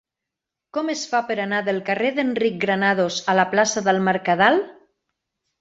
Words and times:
Com 0.77 0.87
es 0.93 1.03
fa 1.11 1.19
per 1.27 1.35
anar 1.43 1.59
del 1.67 1.77
carrer 1.89 2.11
d'Enric 2.21 2.57
Granados 2.65 3.21
a 3.35 3.39
la 3.41 3.47
plaça 3.55 3.85
del 3.89 4.03
Mercadal? 4.11 4.63